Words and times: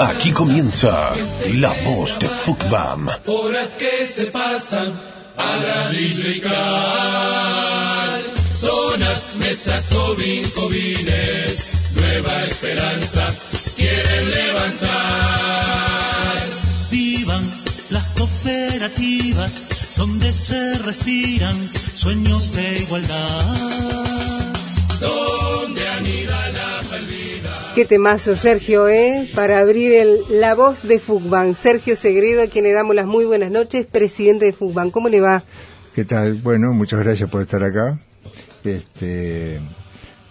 Aquí 0.00 0.32
comienza 0.32 1.12
La 1.52 1.74
Voz 1.84 2.18
de 2.18 2.26
Fukvam. 2.26 3.06
Horas 3.26 3.74
que 3.74 4.06
se 4.06 4.26
pasan 4.26 4.94
a 5.36 5.90
cal. 6.42 8.22
Zonas, 8.54 9.34
mesas, 9.38 9.84
cobin, 9.92 10.48
cobines. 10.50 11.76
Nueva 11.94 12.44
esperanza 12.44 13.30
quieren 13.76 14.30
levantar. 14.30 14.88
Vivan 16.90 17.44
las 17.90 18.06
cooperativas 18.16 19.66
donde 19.98 20.32
se 20.32 20.78
respiran 20.78 21.70
sueños 21.94 22.52
de 22.52 22.78
igualdad. 22.78 24.09
Qué 27.74 27.84
temazo, 27.84 28.34
Sergio, 28.34 28.88
¿eh? 28.88 29.30
Para 29.32 29.60
abrir 29.60 29.92
el, 29.92 30.18
la 30.28 30.56
voz 30.56 30.82
de 30.82 30.98
Fugban. 30.98 31.54
Sergio 31.54 31.94
Segredo, 31.94 32.42
a 32.42 32.48
quien 32.48 32.64
le 32.64 32.72
damos 32.72 32.96
las 32.96 33.06
muy 33.06 33.24
buenas 33.24 33.52
noches, 33.52 33.86
presidente 33.86 34.46
de 34.46 34.52
Fugban. 34.52 34.90
¿Cómo 34.90 35.08
le 35.08 35.20
va? 35.20 35.44
¿Qué 35.94 36.04
tal? 36.04 36.34
Bueno, 36.34 36.72
muchas 36.72 36.98
gracias 36.98 37.30
por 37.30 37.42
estar 37.42 37.62
acá. 37.62 38.00
Este, 38.64 39.60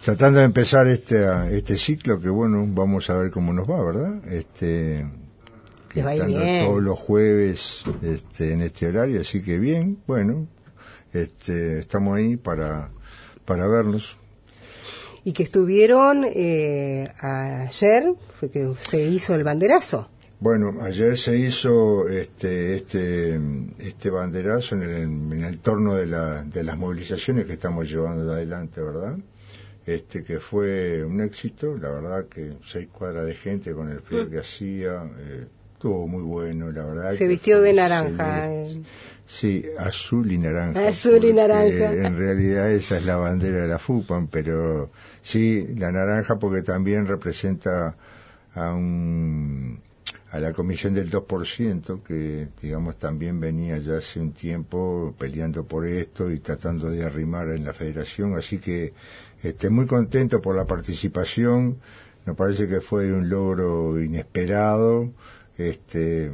tratando 0.00 0.38
de 0.38 0.44
empezar 0.44 0.86
este, 0.86 1.26
este 1.50 1.76
ciclo, 1.76 2.20
que 2.20 2.28
bueno, 2.28 2.64
vamos 2.68 3.10
a 3.10 3.14
ver 3.14 3.32
cómo 3.32 3.52
nos 3.52 3.68
va, 3.68 3.82
¿verdad? 3.84 4.32
Este, 4.32 5.04
que 5.88 6.02
todos 6.02 6.82
los 6.82 6.98
jueves 6.98 7.82
este, 8.02 8.52
en 8.52 8.60
este 8.60 8.86
horario, 8.86 9.20
así 9.20 9.42
que 9.42 9.58
bien, 9.58 9.98
bueno, 10.06 10.46
este, 11.12 11.80
estamos 11.80 12.16
ahí 12.16 12.36
para, 12.36 12.90
para 13.44 13.66
vernos. 13.66 14.18
Y 15.24 15.32
que 15.32 15.42
estuvieron 15.42 16.24
eh, 16.24 17.10
ayer, 17.18 18.12
fue 18.38 18.50
que 18.50 18.72
se 18.88 19.02
hizo 19.02 19.34
el 19.34 19.42
banderazo. 19.42 20.08
Bueno, 20.40 20.74
ayer 20.82 21.16
se 21.16 21.38
hizo 21.38 22.06
este 22.08 22.74
este 22.74 23.40
este 23.78 24.10
banderazo 24.10 24.74
en 24.74 24.82
el, 24.82 24.92
en 25.32 25.44
el 25.44 25.58
torno 25.58 25.94
de, 25.94 26.06
la, 26.06 26.42
de 26.42 26.62
las 26.62 26.76
movilizaciones 26.76 27.46
que 27.46 27.54
estamos 27.54 27.88
llevando 27.88 28.30
adelante, 28.30 28.82
¿verdad? 28.82 29.16
Este 29.86 30.22
que 30.22 30.40
fue 30.40 31.04
un 31.04 31.20
éxito, 31.20 31.76
la 31.78 31.90
verdad 31.90 32.26
que 32.26 32.54
seis 32.64 32.88
cuadras 32.92 33.26
de 33.26 33.34
gente 33.34 33.72
con 33.72 33.90
el 33.90 34.00
frío 34.00 34.28
que 34.28 34.38
hacía, 34.38 35.04
eh, 35.18 35.46
estuvo 35.84 36.06
muy 36.08 36.22
bueno, 36.22 36.70
la 36.70 36.82
verdad. 36.82 37.12
Se 37.12 37.26
vistió 37.26 37.60
de 37.60 37.74
naranja. 37.74 38.54
eh. 38.54 38.82
Sí, 39.26 39.66
azul 39.78 40.32
y 40.32 40.38
naranja. 40.38 40.88
Azul 40.88 41.22
y 41.22 41.32
naranja. 41.34 41.92
En 41.92 42.16
realidad 42.16 42.70
esa 42.70 42.96
es 42.96 43.04
la 43.04 43.16
bandera 43.16 43.58
de 43.58 43.68
la 43.68 43.78
FUPAN, 43.78 44.28
pero 44.28 44.90
sí, 45.20 45.66
la 45.76 45.92
naranja 45.92 46.38
porque 46.38 46.62
también 46.62 47.06
representa 47.06 47.96
a 48.54 48.72
un 48.72 49.78
a 50.30 50.40
la 50.40 50.52
comisión 50.52 50.94
del 50.94 51.10
2%, 51.10 52.02
que 52.02 52.48
digamos 52.60 52.96
también 52.96 53.38
venía 53.38 53.78
ya 53.78 53.98
hace 53.98 54.18
un 54.18 54.32
tiempo 54.32 55.14
peleando 55.16 55.64
por 55.64 55.86
esto 55.86 56.30
y 56.30 56.40
tratando 56.40 56.90
de 56.90 57.04
arrimar 57.04 57.50
en 57.50 57.64
la 57.64 57.72
federación, 57.72 58.36
así 58.36 58.58
que 58.58 58.94
este, 59.42 59.70
muy 59.70 59.86
contento 59.86 60.40
por 60.42 60.56
la 60.56 60.64
participación, 60.64 61.76
me 62.26 62.34
parece 62.34 62.66
que 62.66 62.80
fue 62.80 63.12
un 63.12 63.28
logro 63.28 64.02
inesperado, 64.02 65.12
este, 65.56 66.32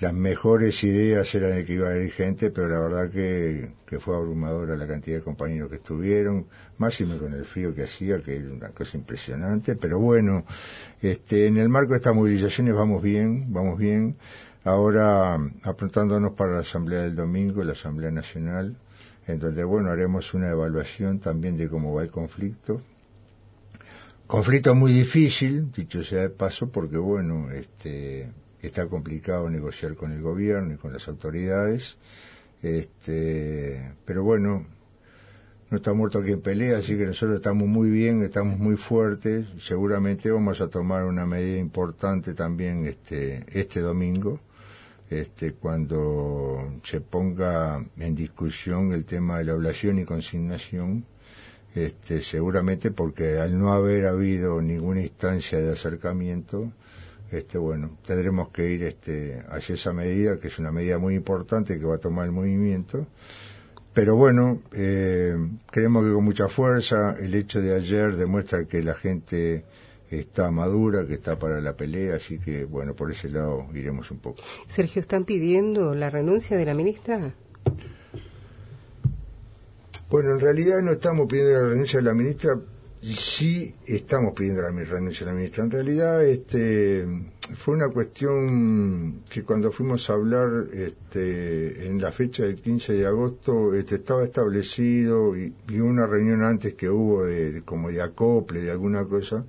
las 0.00 0.12
mejores 0.12 0.82
ideas 0.82 1.32
eran 1.34 1.54
de 1.54 1.64
que 1.64 1.74
iba 1.74 1.88
a 1.88 1.92
haber 1.92 2.10
gente, 2.10 2.50
pero 2.50 2.68
la 2.68 2.80
verdad 2.80 3.10
que, 3.10 3.70
que 3.86 4.00
fue 4.00 4.16
abrumadora 4.16 4.76
la 4.76 4.86
cantidad 4.86 5.18
de 5.18 5.22
compañeros 5.22 5.70
que 5.70 5.76
estuvieron, 5.76 6.46
máximo 6.78 7.16
con 7.16 7.32
el 7.32 7.44
frío 7.44 7.74
que 7.74 7.84
hacía, 7.84 8.20
que 8.20 8.36
era 8.36 8.52
una 8.52 8.68
cosa 8.70 8.96
impresionante, 8.96 9.76
pero 9.76 10.00
bueno, 10.00 10.44
este, 11.00 11.46
en 11.46 11.58
el 11.58 11.68
marco 11.68 11.92
de 11.92 11.98
estas 11.98 12.14
movilizaciones 12.14 12.74
vamos 12.74 13.02
bien, 13.02 13.52
vamos 13.52 13.78
bien. 13.78 14.16
Ahora 14.64 15.38
apuntándonos 15.62 16.32
para 16.32 16.52
la 16.52 16.60
Asamblea 16.60 17.02
del 17.02 17.14
domingo, 17.14 17.62
la 17.62 17.72
Asamblea 17.72 18.10
Nacional, 18.10 18.74
en 19.26 19.38
donde, 19.38 19.62
bueno, 19.62 19.90
haremos 19.90 20.34
una 20.34 20.48
evaluación 20.48 21.18
también 21.20 21.56
de 21.56 21.68
cómo 21.68 21.94
va 21.94 22.02
el 22.02 22.10
conflicto. 22.10 22.80
Conflicto 24.34 24.74
muy 24.74 24.92
difícil, 24.92 25.70
dicho 25.70 26.02
sea 26.02 26.22
de 26.22 26.28
paso, 26.28 26.68
porque, 26.68 26.96
bueno, 26.96 27.52
este, 27.52 28.32
está 28.60 28.88
complicado 28.88 29.48
negociar 29.48 29.94
con 29.94 30.10
el 30.10 30.22
gobierno 30.22 30.74
y 30.74 30.76
con 30.76 30.92
las 30.92 31.06
autoridades. 31.06 31.98
Este, 32.60 33.92
pero 34.04 34.24
bueno, 34.24 34.66
no 35.70 35.76
está 35.76 35.92
muerto 35.92 36.20
quien 36.20 36.40
pelea, 36.40 36.78
así 36.78 36.98
que 36.98 37.06
nosotros 37.06 37.36
estamos 37.36 37.68
muy 37.68 37.90
bien, 37.90 38.24
estamos 38.24 38.58
muy 38.58 38.74
fuertes. 38.74 39.46
Seguramente 39.60 40.32
vamos 40.32 40.60
a 40.60 40.66
tomar 40.66 41.04
una 41.04 41.26
medida 41.26 41.60
importante 41.60 42.34
también 42.34 42.86
este, 42.86 43.44
este 43.56 43.78
domingo, 43.82 44.40
este, 45.10 45.52
cuando 45.52 46.80
se 46.82 47.00
ponga 47.00 47.84
en 47.96 48.16
discusión 48.16 48.92
el 48.94 49.04
tema 49.04 49.38
de 49.38 49.44
la 49.44 49.52
ablación 49.52 50.00
y 50.00 50.04
consignación. 50.04 51.04
Este, 51.74 52.22
seguramente 52.22 52.92
porque 52.92 53.38
al 53.38 53.58
no 53.58 53.72
haber 53.72 54.06
habido 54.06 54.62
ninguna 54.62 55.02
instancia 55.02 55.58
de 55.58 55.72
acercamiento, 55.72 56.72
este, 57.32 57.58
bueno, 57.58 57.98
tendremos 58.06 58.50
que 58.50 58.70
ir 58.70 58.84
este, 58.84 59.42
hacia 59.48 59.74
esa 59.74 59.92
medida, 59.92 60.38
que 60.38 60.48
es 60.48 60.58
una 60.58 60.70
medida 60.70 60.98
muy 60.98 61.16
importante 61.16 61.78
que 61.78 61.84
va 61.84 61.96
a 61.96 61.98
tomar 61.98 62.26
el 62.26 62.32
movimiento. 62.32 63.06
Pero 63.92 64.16
bueno, 64.16 64.62
eh, 64.72 65.36
creemos 65.70 66.04
que 66.04 66.12
con 66.12 66.24
mucha 66.24 66.48
fuerza, 66.48 67.16
el 67.18 67.34
hecho 67.34 67.60
de 67.60 67.74
ayer 67.74 68.16
demuestra 68.16 68.66
que 68.66 68.82
la 68.82 68.94
gente 68.94 69.64
está 70.10 70.50
madura, 70.50 71.06
que 71.06 71.14
está 71.14 71.38
para 71.38 71.60
la 71.60 71.76
pelea, 71.76 72.16
así 72.16 72.38
que 72.38 72.64
bueno, 72.64 72.94
por 72.94 73.10
ese 73.10 73.28
lado 73.28 73.66
iremos 73.74 74.10
un 74.10 74.18
poco. 74.18 74.42
Sergio, 74.68 75.00
¿están 75.00 75.24
pidiendo 75.24 75.94
la 75.94 76.10
renuncia 76.10 76.56
de 76.56 76.64
la 76.64 76.74
ministra? 76.74 77.34
Bueno, 80.14 80.30
en 80.34 80.38
realidad 80.38 80.80
no 80.80 80.92
estamos 80.92 81.26
pidiendo 81.26 81.60
la 81.60 81.68
renuncia 81.70 81.98
de 81.98 82.04
la 82.04 82.14
ministra, 82.14 82.56
sí 83.02 83.74
estamos 83.84 84.32
pidiendo 84.32 84.62
la 84.62 84.70
renuncia 84.70 85.26
de 85.26 85.32
la 85.32 85.36
ministra. 85.36 85.64
En 85.64 85.72
realidad, 85.72 86.24
este, 86.24 87.04
fue 87.56 87.74
una 87.74 87.88
cuestión 87.88 89.24
que 89.28 89.42
cuando 89.42 89.72
fuimos 89.72 90.08
a 90.08 90.12
hablar 90.12 90.68
este, 90.72 91.88
en 91.88 92.00
la 92.00 92.12
fecha 92.12 92.44
del 92.44 92.54
15 92.62 92.92
de 92.92 93.06
agosto 93.08 93.74
este, 93.74 93.96
estaba 93.96 94.22
establecido 94.22 95.36
y, 95.36 95.52
y 95.68 95.80
una 95.80 96.06
reunión 96.06 96.44
antes 96.44 96.74
que 96.74 96.88
hubo 96.88 97.24
de, 97.24 97.50
de- 97.50 97.62
como 97.62 97.90
de 97.90 98.00
acople, 98.00 98.60
de 98.62 98.70
alguna 98.70 99.04
cosa, 99.06 99.44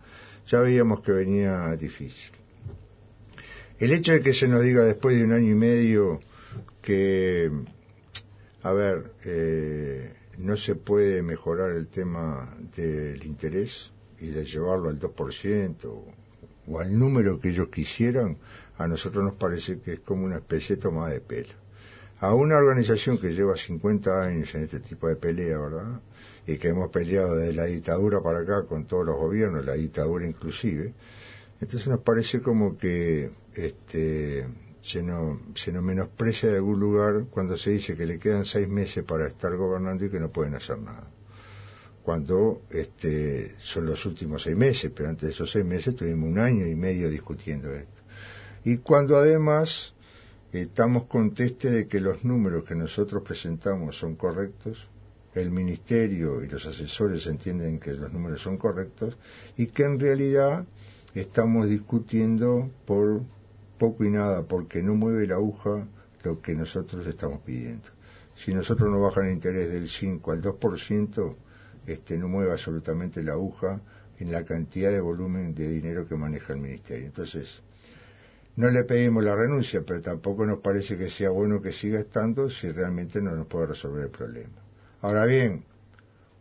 ya 0.47 0.61
veíamos 0.61 1.01
que 1.01 1.11
venía 1.11 1.75
difícil. 1.75 2.31
El 3.77 3.91
hecho 3.91 4.13
de 4.13 4.21
que 4.21 4.33
se 4.33 4.47
nos 4.47 4.63
diga 4.63 4.83
después 4.83 5.15
de 5.15 5.25
un 5.25 5.31
año 5.33 5.51
y 5.51 5.53
medio 5.55 6.21
que, 6.81 7.51
a 8.63 8.73
ver, 8.73 9.11
eh, 9.25 10.11
no 10.37 10.57
se 10.57 10.75
puede 10.75 11.21
mejorar 11.21 11.71
el 11.71 11.87
tema 11.87 12.55
del 12.75 13.25
interés 13.25 13.91
y 14.19 14.27
de 14.27 14.45
llevarlo 14.45 14.89
al 14.89 14.99
2% 14.99 15.75
o, 16.67 16.79
al 16.79 16.97
número 16.97 17.39
que 17.39 17.49
ellos 17.49 17.69
quisieran, 17.69 18.37
a 18.77 18.87
nosotros 18.87 19.23
nos 19.23 19.35
parece 19.35 19.79
que 19.79 19.93
es 19.93 19.99
como 19.99 20.25
una 20.25 20.37
especie 20.37 20.75
de 20.75 20.81
toma 20.81 21.09
de 21.09 21.21
pelo. 21.21 21.53
A 22.19 22.33
una 22.33 22.57
organización 22.57 23.17
que 23.17 23.33
lleva 23.33 23.55
50 23.55 24.23
años 24.23 24.55
en 24.55 24.63
este 24.63 24.79
tipo 24.79 25.07
de 25.07 25.15
pelea, 25.15 25.59
¿verdad? 25.59 25.99
Y 26.47 26.57
que 26.57 26.69
hemos 26.69 26.89
peleado 26.89 27.35
desde 27.35 27.53
la 27.53 27.65
dictadura 27.65 28.21
para 28.21 28.39
acá 28.39 28.63
con 28.63 28.85
todos 28.85 29.05
los 29.05 29.15
gobiernos, 29.15 29.65
la 29.65 29.73
dictadura 29.73 30.25
inclusive, 30.25 30.93
entonces 31.61 31.87
nos 31.87 31.99
parece 31.99 32.41
como 32.41 32.77
que 32.77 33.31
este, 33.53 34.45
se, 34.85 35.01
nos, 35.01 35.39
se 35.55 35.71
nos 35.71 35.81
menosprecia 35.81 36.51
de 36.51 36.57
algún 36.57 36.79
lugar 36.79 37.25
cuando 37.31 37.57
se 37.57 37.71
dice 37.71 37.97
que 37.97 38.05
le 38.05 38.19
quedan 38.19 38.45
seis 38.45 38.69
meses 38.69 39.03
para 39.03 39.25
estar 39.25 39.55
gobernando 39.55 40.05
y 40.05 40.11
que 40.11 40.19
no 40.19 40.29
pueden 40.29 40.53
hacer 40.53 40.77
nada. 40.77 41.09
Cuando 42.03 42.61
este, 42.69 43.55
son 43.57 43.87
los 43.87 44.05
últimos 44.05 44.43
seis 44.43 44.55
meses, 44.55 44.91
pero 44.95 45.09
antes 45.09 45.23
de 45.23 45.33
esos 45.33 45.49
seis 45.49 45.65
meses 45.65 45.95
tuvimos 45.95 46.29
un 46.29 46.37
año 46.37 46.67
y 46.67 46.75
medio 46.75 47.09
discutiendo 47.09 47.73
esto. 47.73 48.03
Y 48.63 48.77
cuando 48.77 49.17
además 49.17 49.95
estamos 50.53 51.05
contestes 51.05 51.71
de 51.71 51.87
que 51.87 51.99
los 51.99 52.23
números 52.23 52.63
que 52.63 52.75
nosotros 52.75 53.23
presentamos 53.23 53.97
son 53.97 54.15
correctos, 54.15 54.87
el 55.33 55.49
ministerio 55.49 56.43
y 56.43 56.47
los 56.47 56.63
asesores 56.67 57.25
entienden 57.25 57.79
que 57.79 57.93
los 57.93 58.13
números 58.13 58.43
son 58.43 58.57
correctos 58.57 59.17
y 59.57 59.65
que 59.65 59.81
en 59.81 59.99
realidad 59.99 60.63
estamos 61.15 61.67
discutiendo 61.67 62.69
por 62.85 63.23
poco 63.77 64.03
y 64.05 64.09
nada 64.09 64.43
porque 64.43 64.81
no 64.81 64.95
mueve 64.95 65.27
la 65.27 65.35
aguja 65.35 65.87
lo 66.23 66.41
que 66.41 66.55
nosotros 66.55 67.05
estamos 67.07 67.39
pidiendo. 67.41 67.89
Si 68.35 68.53
nosotros 68.53 68.89
no 68.91 68.99
bajan 68.99 69.27
el 69.27 69.33
interés 69.33 69.71
del 69.71 69.87
5 69.87 70.31
al 70.31 70.41
2%, 70.41 71.35
este, 71.87 72.17
no 72.17 72.27
mueve 72.27 72.51
absolutamente 72.51 73.23
la 73.23 73.33
aguja 73.33 73.79
en 74.19 74.31
la 74.31 74.43
cantidad 74.43 74.91
de 74.91 74.99
volumen 74.99 75.53
de 75.53 75.69
dinero 75.69 76.07
que 76.07 76.15
maneja 76.15 76.53
el 76.53 76.59
Ministerio. 76.59 77.05
Entonces, 77.05 77.61
no 78.55 78.69
le 78.69 78.83
pedimos 78.85 79.23
la 79.23 79.35
renuncia, 79.35 79.83
pero 79.85 80.01
tampoco 80.01 80.45
nos 80.45 80.59
parece 80.59 80.97
que 80.97 81.09
sea 81.09 81.29
bueno 81.29 81.61
que 81.61 81.73
siga 81.73 81.99
estando 81.99 82.49
si 82.49 82.71
realmente 82.71 83.21
no 83.21 83.35
nos 83.35 83.47
puede 83.47 83.67
resolver 83.67 84.03
el 84.03 84.09
problema. 84.09 84.53
Ahora 85.01 85.25
bien, 85.25 85.63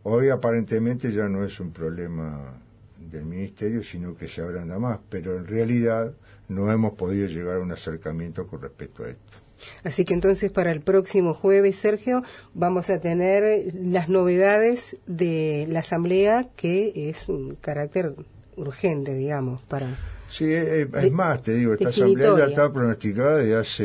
hoy 0.03 0.29
aparentemente 0.29 1.11
ya 1.11 1.27
no 1.27 1.43
es 1.43 1.59
un 1.59 1.71
problema 1.71 2.53
del 2.97 3.25
Ministerio, 3.25 3.83
sino 3.83 4.15
que 4.15 4.27
se 4.27 4.41
agranda 4.41 4.79
más, 4.79 4.99
pero 5.09 5.35
en 5.35 5.45
realidad 5.45 6.13
no 6.47 6.71
hemos 6.71 6.93
podido 6.93 7.27
llegar 7.27 7.57
a 7.57 7.59
un 7.59 7.71
acercamiento 7.71 8.47
con 8.47 8.61
respecto 8.61 9.03
a 9.03 9.09
esto. 9.09 9.37
Así 9.83 10.05
que 10.05 10.13
entonces 10.13 10.51
para 10.51 10.71
el 10.71 10.81
próximo 10.81 11.33
jueves, 11.33 11.77
Sergio, 11.77 12.23
vamos 12.53 12.89
a 12.89 12.99
tener 12.99 13.73
las 13.73 14.09
novedades 14.09 14.97
de 15.07 15.65
la 15.69 15.79
Asamblea, 15.79 16.49
que 16.55 17.09
es 17.09 17.29
un 17.29 17.55
carácter 17.55 18.15
urgente, 18.57 19.13
digamos, 19.13 19.61
para... 19.63 19.97
Sí, 20.29 20.51
es, 20.53 21.11
más, 21.11 21.41
te 21.41 21.53
digo, 21.53 21.73
esta 21.73 21.89
Asamblea 21.89 22.37
ya 22.37 22.45
está 22.45 22.71
pronosticada 22.71 23.37
desde 23.37 23.55
hace... 23.55 23.83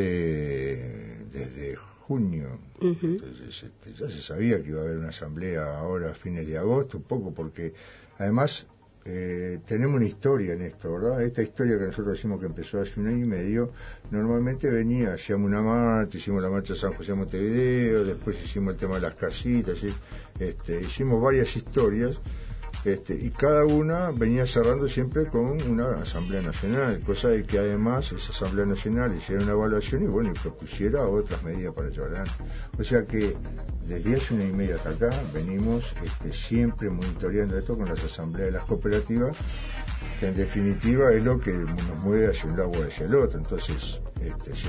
desde 1.33 1.77
junio. 1.77 2.59
Entonces, 2.81 3.63
este, 3.63 3.93
ya 3.93 4.11
se 4.11 4.21
sabía 4.21 4.61
que 4.63 4.71
iba 4.71 4.81
a 4.81 4.85
haber 4.85 4.97
una 4.97 5.11
Asamblea 5.11 5.79
ahora 5.79 6.11
a 6.11 6.15
fines 6.15 6.47
de 6.47 6.59
agosto, 6.59 6.97
un 6.99 7.05
poco, 7.05 7.33
porque 7.33 7.73
además 8.19 8.67
eh, 9.05 9.61
tenemos 9.65 9.97
una 9.97 10.07
historia 10.07 10.53
en 10.53 10.63
esto, 10.63 10.93
¿verdad? 10.93 11.23
Esta 11.23 11.43
historia 11.43 11.79
que 11.79 11.87
nosotros 11.87 12.15
decimos 12.15 12.39
que 12.39 12.47
empezó 12.47 12.81
hace 12.81 13.01
un 13.01 13.07
año 13.07 13.25
y 13.25 13.29
medio, 13.29 13.73
normalmente 14.11 14.71
venía, 14.71 15.15
hacíamos 15.15 15.49
una 15.49 15.63
marcha, 15.63 16.19
hicimos 16.19 16.43
la 16.43 16.51
marcha 16.51 16.75
San 16.75 16.93
José 16.93 17.15
Montevideo, 17.15 18.05
después 18.05 18.43
hicimos 18.45 18.75
el 18.75 18.79
tema 18.79 18.97
de 18.97 19.01
las 19.01 19.15
casitas, 19.15 19.79
este, 20.39 20.83
hicimos 20.83 21.23
varias 21.23 21.57
historias 21.57 22.21
este, 22.85 23.15
y 23.15 23.29
cada 23.31 23.67
una 23.67 24.11
venía 24.11 24.47
cerrando 24.47 24.89
siempre 24.89 25.27
con 25.27 25.61
una 25.63 26.01
Asamblea 26.01 26.41
Nacional, 26.41 27.01
cosa 27.01 27.29
de 27.29 27.45
que 27.45 27.59
además 27.59 28.11
esa 28.13 28.33
Asamblea 28.33 28.65
Nacional 28.65 29.15
hiciera 29.15 29.43
una 29.43 29.53
evaluación 29.53 30.05
y 30.05 30.07
bueno, 30.07 30.31
y 30.31 30.39
propusiera 30.39 31.03
otras 31.07 31.43
medidas 31.43 31.75
para 31.75 31.91
llevar. 31.91 32.25
O 32.79 32.85
sea 32.85 33.05
que 33.05 33.37
desde 33.87 34.17
hace 34.17 34.35
una 34.35 34.45
y 34.45 34.53
media 34.53 34.77
hasta 34.77 34.91
acá 34.91 35.11
venimos 35.33 35.85
este, 36.05 36.33
siempre 36.33 36.91
monitoreando 36.91 37.59
esto 37.59 37.77
con 37.77 37.89
las 37.89 38.03
asambleas 38.05 38.47
de 38.47 38.59
las 38.59 38.65
cooperativas, 38.65 39.37
que 40.19 40.29
en 40.29 40.37
definitiva 40.37 41.13
es 41.13 41.25
lo 41.25 41.41
que 41.41 41.53
nos 41.53 42.05
mueve 42.05 42.29
hacia 42.29 42.51
un 42.51 42.57
lado 42.57 42.71
o 42.71 42.83
hacia 42.85 43.07
el 43.07 43.15
otro. 43.15 43.39
Entonces, 43.39 44.01
este, 44.21 44.55
sí, 44.55 44.69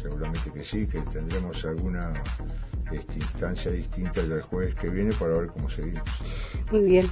seguramente 0.00 0.50
que 0.52 0.64
sí, 0.64 0.86
que 0.86 1.00
tendremos 1.00 1.64
alguna 1.64 2.12
esta 2.92 3.14
instancia 3.14 3.70
distinta 3.70 4.22
del 4.22 4.40
jueves 4.42 4.74
que 4.76 4.88
viene 4.88 5.12
para 5.14 5.38
ver 5.38 5.48
cómo 5.48 5.68
seguimos. 5.68 6.02
Muy 6.70 6.82
bien. 6.82 7.10